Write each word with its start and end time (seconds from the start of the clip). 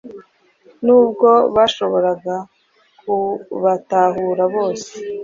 nubwo 0.85 1.29
bashoboraga 1.55 2.35
kubatahura 3.01 4.43
bose 4.55 4.91